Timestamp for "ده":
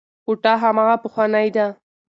1.55-1.65